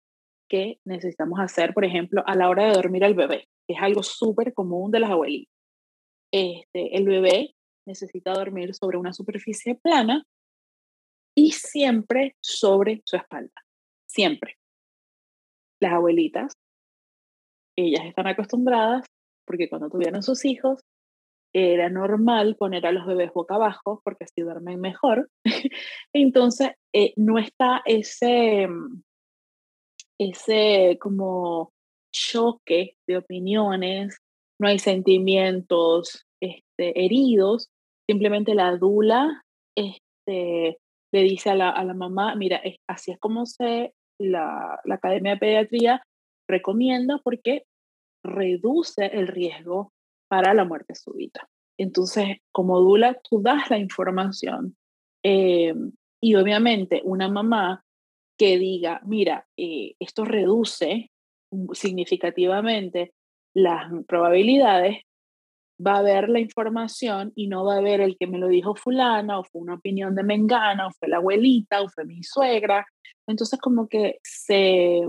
[0.49, 4.53] que necesitamos hacer, por ejemplo, a la hora de dormir al bebé, es algo súper
[4.53, 5.55] común de las abuelitas.
[6.33, 7.55] Este, el bebé
[7.87, 10.25] necesita dormir sobre una superficie plana
[11.35, 13.55] y siempre sobre su espalda,
[14.07, 14.57] siempre.
[15.81, 16.53] Las abuelitas,
[17.77, 19.07] ellas están acostumbradas
[19.47, 20.81] porque cuando tuvieron sus hijos,
[21.53, 25.31] era normal poner a los bebés boca abajo porque así duermen mejor.
[26.13, 28.69] Entonces, eh, no está ese,
[30.19, 31.73] ese como
[32.13, 34.19] choque de opiniones,
[34.61, 37.71] no hay sentimientos este, heridos,
[38.07, 39.43] simplemente la dula
[39.77, 40.79] este,
[41.13, 45.33] le dice a la, a la mamá, mira, así es como se la, la Academia
[45.33, 46.03] de Pediatría
[46.49, 47.65] recomienda porque
[48.25, 49.93] reduce el riesgo
[50.33, 51.47] para la muerte súbita.
[51.79, 54.79] Entonces, como Dula, tú das la información
[55.23, 55.75] eh,
[56.23, 57.85] y obviamente una mamá
[58.39, 61.11] que diga, mira, eh, esto reduce
[61.75, 63.13] significativamente
[63.55, 65.03] las probabilidades,
[65.87, 68.75] va a ver la información y no va a ver el que me lo dijo
[68.75, 72.87] fulana o fue una opinión de Mengana o fue la abuelita o fue mi suegra.
[73.27, 75.03] Entonces como que se,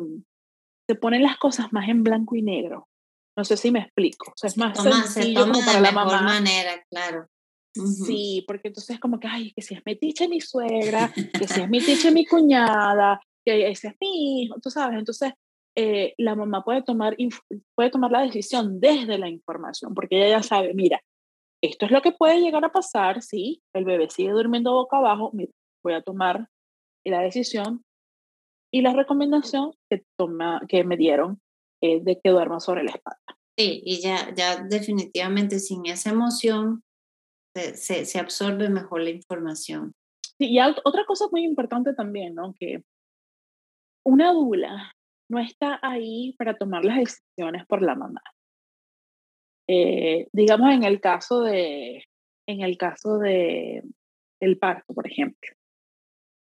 [0.85, 2.89] se ponen las cosas más en blanco y negro.
[3.35, 4.31] No sé si me explico.
[4.31, 6.21] O sea, es más sencillo como para la mamá.
[6.21, 7.27] manera, claro.
[7.73, 11.47] Sí, porque entonces es como que, ay, que si es mi ticha mi suegra, que
[11.47, 14.99] si es mi ticha mi cuñada, que ese es mi hijo, tú sabes.
[14.99, 15.33] Entonces,
[15.75, 17.17] eh, la mamá puede tomar,
[17.75, 21.01] puede tomar la decisión desde la información, porque ella ya sabe, mira,
[21.63, 25.31] esto es lo que puede llegar a pasar si el bebé sigue durmiendo boca abajo,
[25.33, 25.51] mira,
[25.83, 26.47] voy a tomar
[27.05, 27.83] la decisión
[28.71, 31.41] y la recomendación que, toma, que me dieron
[31.83, 33.19] eh, de que duerma sobre la espalda.
[33.57, 36.81] Sí, y ya, ya definitivamente sin esa emoción
[37.53, 39.93] se, se, absorbe mejor la información.
[40.37, 42.55] Sí, y otra cosa muy importante también, ¿no?
[42.57, 42.83] Que
[44.05, 44.93] una dula
[45.29, 48.21] no está ahí para tomar las decisiones por la mamá.
[49.67, 52.05] Eh, digamos en el caso de,
[52.47, 53.83] en el caso de
[54.39, 55.51] el parto, por ejemplo.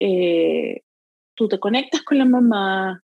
[0.00, 0.82] Eh,
[1.34, 3.02] tú te conectas con la mamá,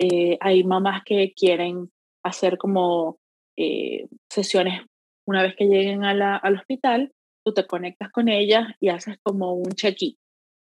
[0.00, 1.90] eh, hay mamás que quieren
[2.24, 3.18] hacer como
[3.58, 4.82] eh, sesiones
[5.26, 7.12] una vez que lleguen al hospital,
[7.44, 10.16] tú te conectas con ellas y haces como un check-in.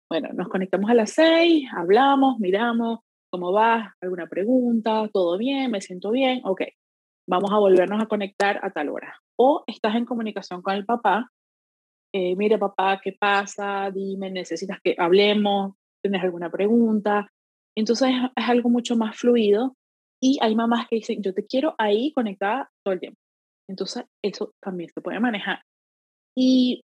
[0.10, 3.00] Bueno, nos conectamos a las seis, hablamos, miramos
[3.32, 6.62] cómo vas, alguna pregunta, todo bien, me siento bien, ok,
[7.28, 9.20] vamos a volvernos a conectar a tal hora.
[9.38, 11.32] O estás en comunicación con el papá,
[12.14, 13.92] eh, mire papá, ¿qué pasa?
[13.92, 17.28] Dime, necesitas que hablemos, tienes alguna pregunta,
[17.76, 19.76] entonces es, algo mucho más fluido
[20.22, 23.20] y hay mamás que dicen, yo te quiero ahí conectada todo el tiempo.
[23.70, 25.62] Entonces eso también se puede manejar.
[26.38, 26.82] Y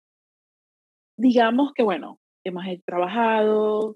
[1.17, 3.95] digamos que, bueno, hemos trabajado,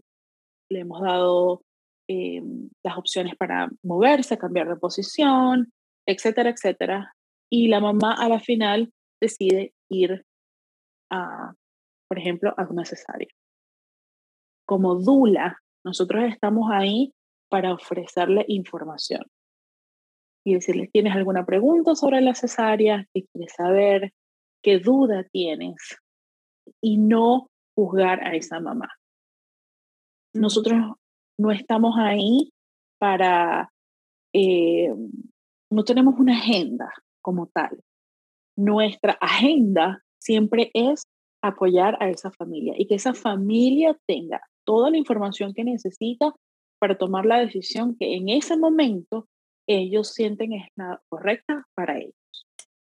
[0.69, 1.61] le hemos dado
[2.09, 2.41] eh,
[2.83, 5.71] las opciones para moverse, cambiar de posición,
[6.07, 7.13] etcétera, etcétera.
[7.49, 10.25] Y la mamá a la final decide ir
[11.11, 11.53] a,
[12.07, 13.29] por ejemplo, a una cesárea.
[14.65, 17.13] Como dula, nosotros estamos ahí
[17.49, 19.23] para ofrecerle información
[20.45, 23.05] y decirle, ¿tienes alguna pregunta sobre la cesárea?
[23.13, 24.13] ¿Qué quieres saber?
[24.63, 25.97] ¿Qué duda tienes?
[26.81, 28.89] Y no juzgar a esa mamá.
[30.33, 30.79] Nosotros
[31.37, 32.51] no estamos ahí
[32.99, 33.69] para,
[34.33, 34.93] eh,
[35.71, 36.91] no tenemos una agenda
[37.21, 37.81] como tal.
[38.57, 41.03] Nuestra agenda siempre es
[41.43, 46.33] apoyar a esa familia y que esa familia tenga toda la información que necesita
[46.79, 49.27] para tomar la decisión que en ese momento
[49.67, 52.15] ellos sienten es la correcta para ellos.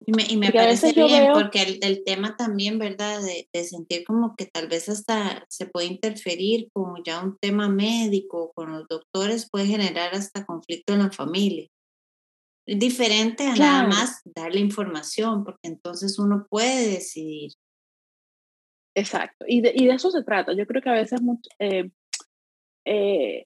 [0.07, 3.21] Y me, y me parece bien, porque el, el, tema también, ¿verdad?
[3.21, 7.69] De, de, sentir como que tal vez hasta se puede interferir con ya un tema
[7.69, 11.69] médico, con los doctores, puede generar hasta conflicto en la familia.
[12.67, 17.53] Diferente a nada más darle información, porque entonces uno puede decidir.
[18.95, 20.53] Exacto, y de, y de eso se trata.
[20.53, 21.21] Yo creo que a veces,
[21.59, 21.91] eh,
[22.85, 23.45] eh,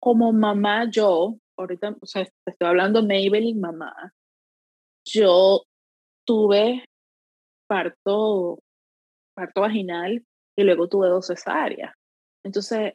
[0.00, 4.12] como mamá, yo, ahorita, o sea, estoy hablando Maybelline mamá,
[5.06, 5.62] yo
[6.26, 6.84] tuve
[7.68, 8.60] parto,
[9.34, 10.24] parto vaginal
[10.56, 11.94] y luego tuve dos cesáreas.
[12.44, 12.94] Entonces,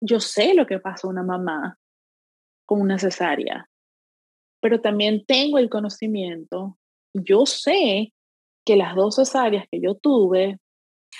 [0.00, 1.76] yo sé lo que pasa una mamá
[2.66, 3.68] con una cesárea,
[4.62, 6.78] pero también tengo el conocimiento,
[7.14, 8.12] yo sé
[8.66, 10.58] que las dos cesáreas que yo tuve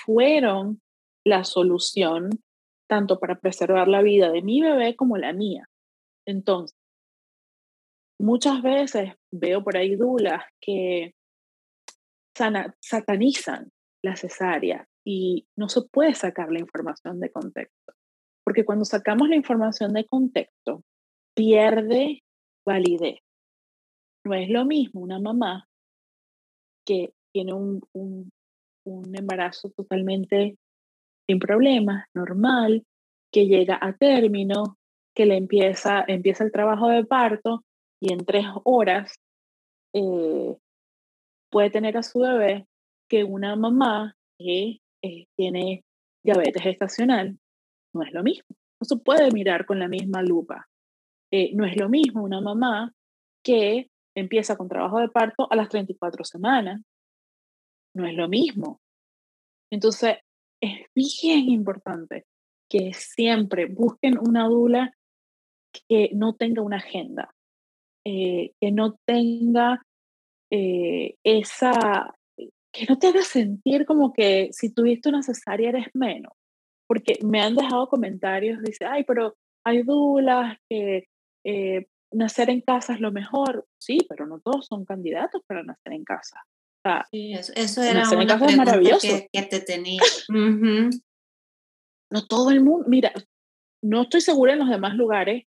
[0.07, 0.81] fueron
[1.25, 2.29] la solución
[2.89, 5.69] tanto para preservar la vida de mi bebé como la mía.
[6.25, 6.77] Entonces,
[8.17, 11.13] muchas veces veo por ahí dulas que
[12.33, 13.69] satanizan
[14.01, 17.93] la cesárea y no se puede sacar la información de contexto.
[18.45, 20.83] Porque cuando sacamos la información de contexto,
[21.35, 22.23] pierde
[22.65, 23.19] validez.
[24.23, 25.67] No es lo mismo una mamá
[26.85, 28.31] que tiene un
[29.13, 30.57] embarazo totalmente
[31.27, 32.83] sin problemas, normal,
[33.31, 34.77] que llega a término,
[35.15, 37.63] que le empieza, empieza el trabajo de parto
[38.01, 39.13] y en tres horas
[39.93, 40.55] eh,
[41.49, 42.67] puede tener a su bebé
[43.09, 45.83] que una mamá que eh, tiene
[46.23, 47.37] diabetes gestacional.
[47.93, 48.47] No es lo mismo.
[48.79, 50.67] No se puede mirar con la misma lupa.
[51.31, 52.93] Eh, no es lo mismo una mamá
[53.43, 56.81] que empieza con trabajo de parto a las 34 semanas.
[57.97, 58.79] No es lo mismo.
[59.71, 60.17] Entonces,
[60.61, 62.25] es bien importante
[62.69, 64.93] que siempre busquen una dula
[65.89, 67.33] que no tenga una agenda,
[68.05, 69.81] eh, que no tenga
[70.51, 72.13] eh, esa,
[72.71, 76.33] que no te haga sentir como que si tuviste una cesárea eres menos.
[76.87, 81.07] Porque me han dejado comentarios, dice, ay, pero hay dulas que
[81.43, 83.65] eh, nacer en casa es lo mejor.
[83.81, 86.43] Sí, pero no todos son candidatos para nacer en casa.
[87.11, 89.07] Sí, eso, era una pregunta maravilloso.
[89.31, 90.01] Que, te tenía.
[92.09, 93.11] No todo el mundo, mira,
[93.83, 95.43] no estoy segura en los demás lugares,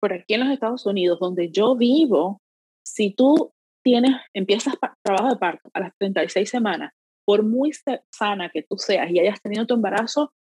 [0.00, 2.40] pero aquí en los Estados Unidos, donde yo vivo,
[2.84, 3.52] si tú
[3.84, 6.92] tienes, empiezas trabajo de parto a las 36 semanas,
[7.24, 7.72] por muy
[8.10, 10.32] sana que tú seas y hayas tenido tu embarazo,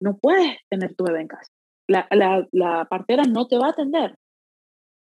[0.00, 1.50] no puedes tener tu bebé en casa.
[1.88, 4.16] La, la, la partera no te va a atender.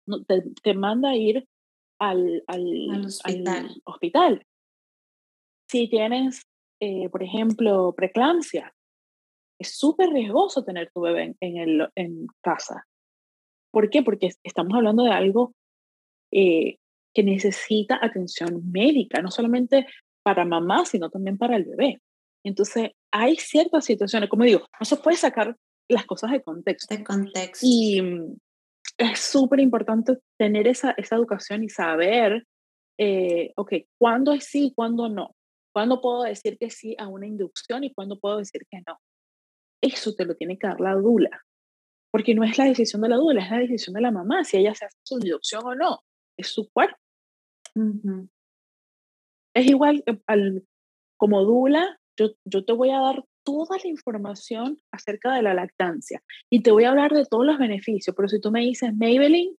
[0.06, 1.46] No, te, te, manda a ir
[2.00, 3.80] al, al, hospital.
[3.84, 4.46] hospital.
[5.72, 6.42] Si tienes,
[6.82, 8.74] eh, por ejemplo, preeclampsia,
[9.58, 12.86] es súper riesgoso tener tu bebé en, en, el, en casa.
[13.72, 14.02] ¿Por qué?
[14.02, 15.54] Porque estamos hablando de algo
[16.30, 16.76] eh,
[17.14, 19.86] que necesita atención médica, no solamente
[20.22, 22.02] para mamá, sino también para el bebé.
[22.44, 25.56] Entonces, hay ciertas situaciones, como digo, no se puede sacar
[25.88, 26.94] las cosas de contexto.
[26.94, 27.64] De contexto.
[27.66, 28.36] Y mm,
[28.98, 32.46] es súper importante tener esa, esa educación y saber,
[32.98, 35.34] eh, ok, cuándo es sí, cuándo no.
[35.74, 38.98] ¿Cuándo puedo decir que sí a una inducción y cuándo puedo decir que no?
[39.82, 41.42] Eso te lo tiene que dar la dula.
[42.10, 44.58] Porque no es la decisión de la dula, es la decisión de la mamá, si
[44.58, 46.00] ella se hace su inducción o no.
[46.36, 46.96] Es su cuerpo.
[49.54, 50.66] Es igual al,
[51.16, 56.22] como Dula, yo, yo te voy a dar toda la información acerca de la lactancia
[56.50, 59.56] y te voy a hablar de todos los beneficios, pero si tú me dices, Maybelline,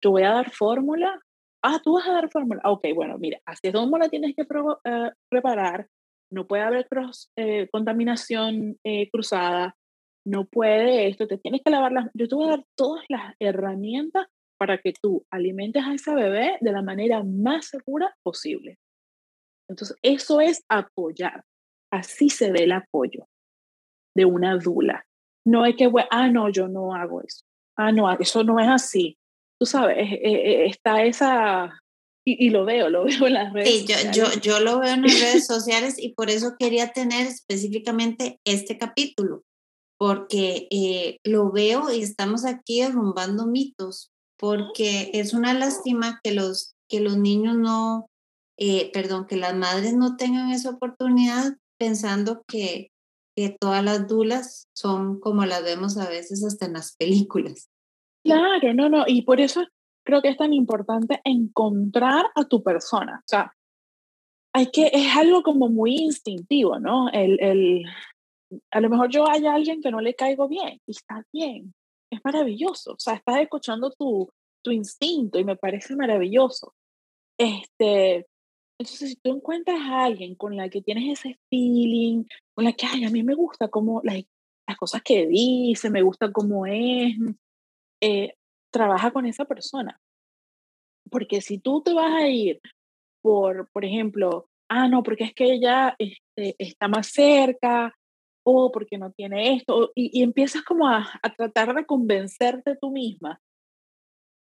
[0.00, 1.20] te voy a dar fórmula,
[1.62, 4.42] ah, tú vas a dar fórmula, ok, bueno, mira, así es como la tienes que
[4.42, 5.88] eh, preparar,
[6.30, 6.86] no puede haber
[7.36, 9.76] eh, contaminación eh, cruzada,
[10.26, 13.34] no puede esto, te tienes que lavar las, yo te voy a dar todas las
[13.38, 14.26] herramientas
[14.58, 18.78] para que tú alimentes a ese bebé de la manera más segura posible.
[19.68, 21.44] Entonces, eso es apoyar.
[21.92, 23.28] Así se ve el apoyo
[24.14, 25.06] de una dula.
[25.46, 27.44] No es que, ah, no, yo no hago eso.
[27.76, 29.17] Ah, no, eso no es así.
[29.58, 31.80] Tú sabes, eh, eh, está esa,
[32.36, 35.02] y, lo veo, lo veo en las redes sí, yo, yo, yo lo veo en
[35.02, 39.44] las redes sociales y por eso quería tener específicamente este capítulo,
[39.98, 46.74] porque eh, lo veo y estamos aquí derrumbando mitos, porque es una lástima que los,
[46.88, 48.08] que los niños no,
[48.58, 52.90] eh, perdón, que las madres no tengan esa oportunidad pensando que,
[53.36, 57.68] que todas las dulas son como las vemos a veces hasta en las películas.
[58.34, 59.64] Claro, no, no, y por eso
[60.04, 63.20] creo que es tan importante encontrar a tu persona.
[63.20, 63.52] O sea,
[64.54, 67.10] hay que, es algo como muy instintivo, ¿no?
[67.10, 67.84] El, el,
[68.70, 71.74] a lo mejor yo hay alguien que no le caigo bien y está bien
[72.10, 72.92] es maravilloso.
[72.92, 74.28] O sea, estás escuchando tu,
[74.62, 76.74] tu instinto y me parece maravilloso.
[77.38, 78.26] Este,
[78.78, 82.86] entonces, si tú encuentras a alguien con la que tienes ese feeling, con la que,
[82.86, 84.22] ay, a mí me gusta cómo las,
[84.66, 87.14] las cosas que dice, me gusta cómo es,
[88.00, 88.34] eh,
[88.70, 90.00] trabaja con esa persona.
[91.10, 92.60] Porque si tú te vas a ir
[93.22, 97.94] por, por ejemplo, ah, no, porque es que ella este, está más cerca,
[98.72, 103.40] porque no tiene esto, y, empiezas como a, a, tratar de convencerte tú misma,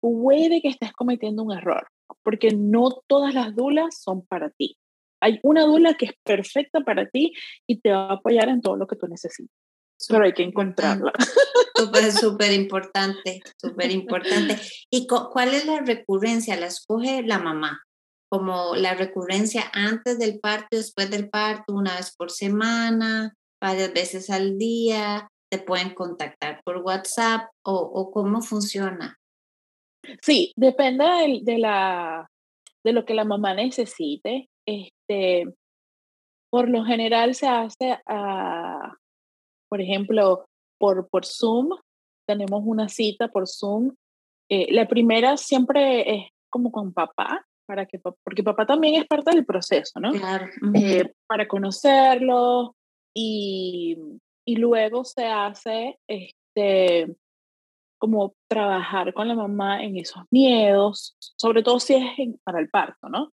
[0.02, 1.88] puede que estés cometiendo un error,
[2.24, 4.78] porque no todas las dulas son para ti.
[5.22, 7.34] Hay una dula que es perfecta para ti
[7.68, 9.56] y te va a apoyar en todo lo que tú necesitas.
[10.08, 11.12] Pero hay que encontrarla.
[11.76, 14.56] Súper, súper importante, súper importante.
[14.92, 16.56] ¿Y cuál es la recurrencia?
[16.56, 17.82] ¿La escoge la mamá?
[18.30, 24.30] Como la recurrencia antes del parto, después del parto, una vez por semana, varias veces
[24.30, 29.18] al día, te pueden contactar por WhatsApp o, cómo funciona.
[30.22, 31.06] Sí, depende
[31.42, 32.30] de, la,
[32.84, 34.50] de lo que la mamá necesite.
[34.68, 35.46] Este,
[36.52, 38.96] por lo general se hace, a,
[39.72, 40.46] por ejemplo,
[40.78, 41.70] por, por Zoom.
[42.28, 43.96] Tenemos una cita por Zoom.
[44.50, 49.32] Eh, la primera siempre es como con papá, para que, porque papá también es parte
[49.32, 50.12] del proceso, ¿no?
[50.12, 50.48] Claro.
[50.76, 52.76] Eh, para conocerlo,
[53.16, 53.98] y,
[54.46, 57.16] y luego se hace este,
[57.98, 62.04] como trabajar con la mamá en esos miedos, sobre todo si es
[62.44, 63.32] para el parto, ¿no?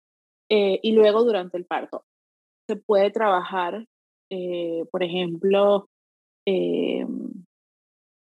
[0.49, 2.05] eh, y luego durante el parto.
[2.67, 3.85] Se puede trabajar,
[4.29, 5.89] eh, por ejemplo,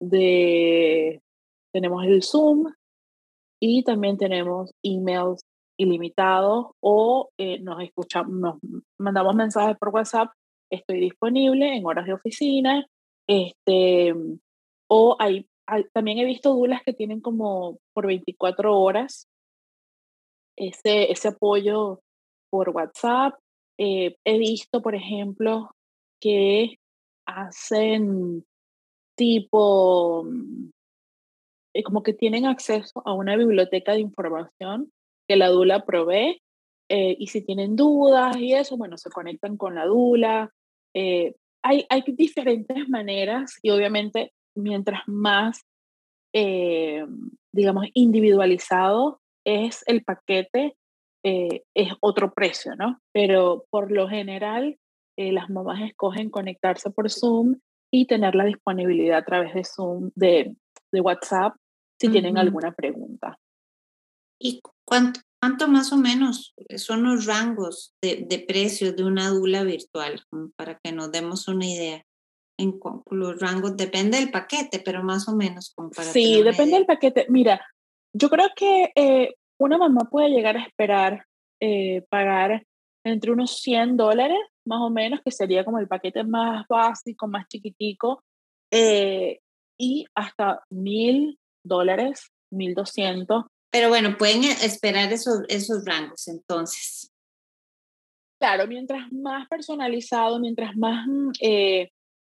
[0.01, 1.21] de,
[1.73, 2.73] tenemos el Zoom
[3.61, 5.41] y también tenemos emails
[5.79, 8.57] ilimitados o nos escuchamos, nos
[8.99, 10.31] mandamos mensajes por WhatsApp,
[10.71, 12.87] estoy disponible en horas de oficina,
[13.29, 14.15] este,
[14.89, 15.47] o hay,
[15.93, 19.29] también he visto dulas que tienen como por 24 horas
[20.57, 22.01] ese, ese apoyo
[22.51, 23.35] por WhatsApp.
[23.79, 25.71] Eh, he visto, por ejemplo,
[26.21, 26.79] que
[27.37, 28.45] hacen
[29.17, 30.71] tipo, mm,
[31.75, 34.93] eh, como que tienen acceso a una biblioteca de información
[35.29, 36.41] que la Dula provee.
[36.89, 40.51] Eh, y si tienen dudas y eso, bueno, se conectan con la Dula.
[41.65, 45.63] hay, hay diferentes maneras y obviamente mientras más,
[47.53, 50.77] digamos, individualizado es el paquete,
[51.25, 52.99] eh, es otro precio, ¿no?
[53.13, 54.79] Pero por lo general,
[55.17, 57.57] eh, las mamás escogen conectarse por Zoom
[57.91, 60.57] y tener la disponibilidad a través de Zoom, de,
[60.91, 61.55] de WhatsApp,
[62.01, 63.39] si tienen alguna pregunta.
[64.41, 69.63] ¿Y cuánto, cuánto más o menos son los rangos de, de precios de una dula
[69.63, 70.21] virtual?
[70.57, 72.05] Para que nos demos una idea.
[72.59, 72.79] En
[73.11, 75.75] los rangos, depende del paquete, pero más o menos.
[75.75, 77.27] Para sí, depende del paquete.
[77.29, 77.65] Mira,
[78.13, 81.27] yo creo que eh, una mamá puede llegar a esperar
[81.61, 82.67] eh, pagar
[83.05, 87.47] entre unos 100 dólares, más o menos, que sería como el paquete más básico, más
[87.49, 88.23] chiquitico,
[88.71, 89.41] eh,
[89.79, 93.45] y hasta 1000 dólares, 1200.
[93.71, 97.11] Pero bueno, pueden esperar esos, esos rangos entonces.
[98.41, 101.07] Claro, mientras más personalizado, mientras más,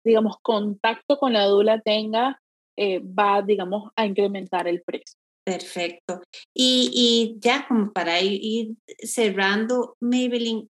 [0.04, 2.38] digamos, contacto con la dula tenga,
[2.78, 5.16] va, digamos, a incrementar el precio.
[5.44, 6.22] Perfecto.
[6.54, 10.68] Y, ya como para ir, cerrando, Maybelline,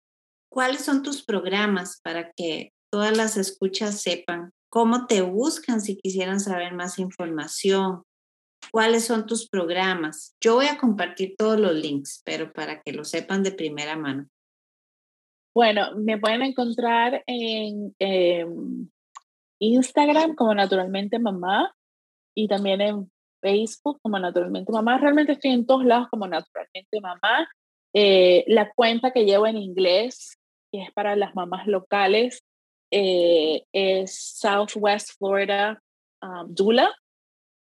[0.55, 6.39] ¿cuáles son tus programas para que todas las escuchas sepan cómo te buscan si quisieran
[6.39, 8.03] saber más información?
[8.71, 10.33] ¿Cuáles son tus programas?
[10.41, 14.29] Yo voy a compartir todos los links, pero para que lo sepan de primera mano.
[15.53, 18.89] Bueno, me pueden encontrar en em,
[19.59, 21.75] Instagram como naturalmente mamá
[22.33, 24.99] y también en Facebook como Naturalmente Mamá.
[24.99, 27.47] Realmente estoy en todos lados como Naturalmente Mamá.
[27.93, 30.37] Eh, la cuenta que llevo en inglés,
[30.75, 32.43] que es para las mamás locales,
[32.91, 35.81] eh, es Southwest Florida
[36.21, 36.93] um, Dula,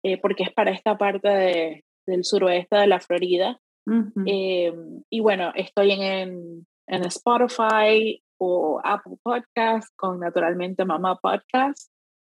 [0.03, 3.59] eh, porque es para esta parte del suroeste de la Florida.
[3.85, 11.91] Em, y bueno, estoy en, en Spotify o Apple Podcast con Naturalmente Mamá Podcast.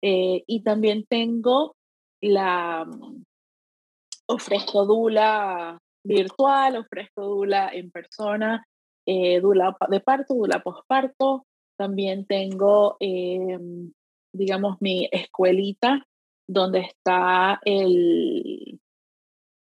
[0.02, 1.76] y también tengo
[2.22, 2.86] la,
[4.26, 8.66] ofrezco Dula virtual, ofrezco Dula en persona,
[9.06, 11.46] eh, Dula de parto, Dula posparto.
[11.78, 13.92] También tengo, em,
[14.34, 16.06] digamos, mi escuelita
[16.48, 18.80] donde está el,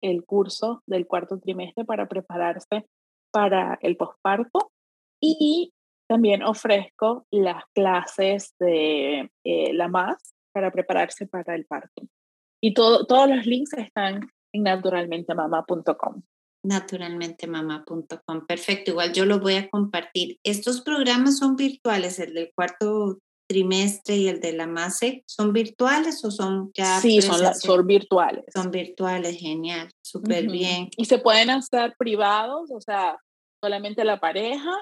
[0.02, 2.86] el curso del cuarto trimestre para prepararse
[3.32, 4.72] para el posparto.
[5.20, 5.72] Y
[6.08, 12.02] también ofrezco las clases de eh, la MAS para prepararse para el parto.
[12.62, 16.22] Y todo, todos los links están naturalmentemamá.com.
[16.66, 18.46] Naturalmentemamá.com.
[18.46, 20.38] Perfecto, igual yo lo voy a compartir.
[20.42, 26.24] Estos programas son virtuales, el del cuarto trimestre y el de la MASE, ¿son virtuales
[26.24, 27.00] o son ya?
[27.00, 28.44] Sí, son, son virtuales.
[28.52, 30.88] Son virtuales, genial, súper bien.
[30.96, 33.18] Y se pueden hacer privados, o sea,
[33.62, 34.72] solamente la pareja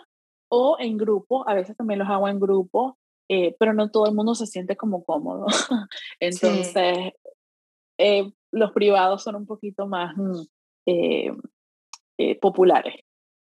[0.49, 2.97] o en grupo, a veces también los hago en grupo,
[3.29, 5.47] eh, pero no todo el mundo se siente como cómodo.
[6.21, 7.13] Entonces,
[7.99, 10.43] eh, los privados son un poquito más mm,
[10.87, 11.33] eh,
[12.19, 12.95] eh, populares.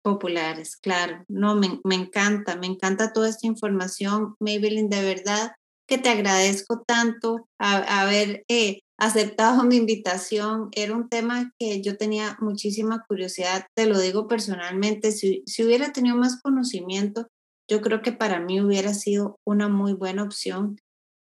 [0.03, 1.23] Populares, claro.
[1.27, 5.51] No, me, me, encanta, me encanta toda esta información, Maybelline, de verdad
[5.87, 10.69] que te agradezco tanto haber eh, aceptado mi invitación.
[10.73, 15.91] Era un tema que yo tenía muchísima curiosidad, te lo digo personalmente, si, si hubiera
[15.93, 17.27] tenido más conocimiento,
[17.69, 20.77] yo creo que para mí hubiera sido una muy buena opción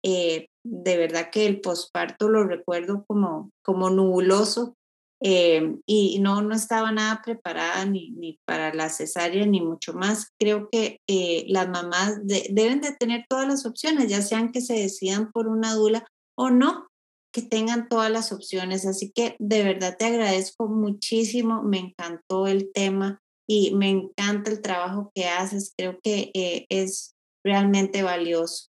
[0.04, 4.76] eh, de verdad que el posparto lo recuerdo como, como nubuloso
[5.24, 10.32] eh, y no, no estaba nada preparada ni, ni, para la cesárea ni mucho más.
[10.40, 14.74] Creo que eh, las mamás deben de tener todas las opciones, ya sean que se
[14.74, 16.06] decidan por una dula
[16.36, 16.88] o no,
[17.32, 18.88] que tengan todas las opciones.
[18.88, 24.62] Así que de verdad te agradezco muchísimo, me encantó el tema y me encanta el
[24.62, 26.32] trabajo que haces, creo que
[26.70, 27.14] es
[27.46, 28.72] realmente valioso.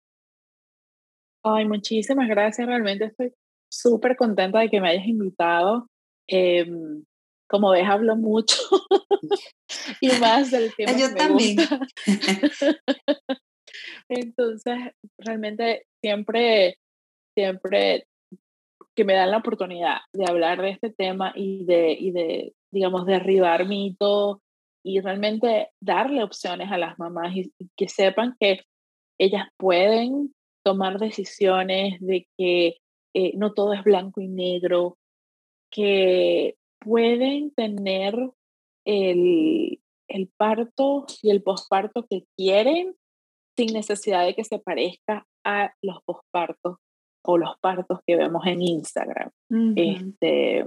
[1.42, 2.66] Ay, muchísimas gracias.
[2.66, 3.32] Realmente estoy
[3.68, 5.88] súper contenta de que me hayas invitado.
[6.28, 7.04] Em,
[7.48, 8.56] como ves, hablo mucho
[10.00, 10.92] y más del tema.
[10.98, 11.56] Yo también.
[14.08, 14.76] Entonces,
[15.18, 16.78] realmente siempre,
[17.36, 18.06] siempre
[18.94, 23.06] que me dan la oportunidad de hablar de este tema y de, y de digamos,
[23.06, 24.38] derribar mitos
[24.84, 28.60] y realmente darle opciones a las mamás y, que sepan que
[29.18, 32.78] ellas pueden tomar decisiones de que
[33.14, 34.96] eh, no todo es blanco y negro,
[35.76, 38.14] que pueden tener
[38.86, 42.96] el, el parto y el posparto que quieren
[43.58, 46.78] sin necesidad de que se parezca a los pospartos
[47.22, 49.30] o los partos que vemos en Instagram.
[49.76, 50.64] este,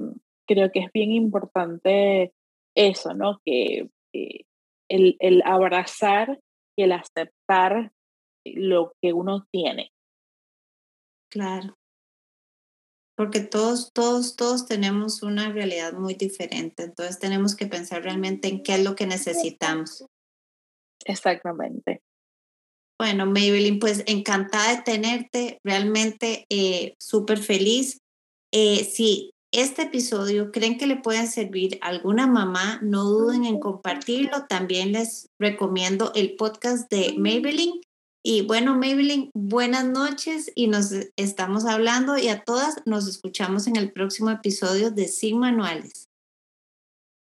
[0.47, 2.33] creo que es bien importante
[2.75, 3.39] eso, ¿no?
[3.45, 6.39] Que el, el abrazar
[6.77, 7.91] y el aceptar
[8.45, 9.91] lo que uno tiene.
[11.31, 11.78] Claro.
[13.19, 16.83] Porque todos, todos, todos tenemos una realidad muy diferente.
[16.83, 20.05] Entonces tenemos que pensar realmente en qué es lo que necesitamos.
[21.03, 21.99] Exactamente.
[22.97, 27.97] Bueno, Maybelline, pues encantada de tenerte, realmente eh, súper feliz.
[28.53, 33.59] Eh, si este episodio creen que le pueden servir a alguna mamá, no duden en
[33.59, 34.45] compartirlo.
[34.47, 37.81] También les recomiendo el podcast de Maybelline.
[38.21, 43.77] Y bueno, Maybelline, buenas noches y nos estamos hablando y a todas nos escuchamos en
[43.77, 46.08] el próximo episodio de Sin Manuales.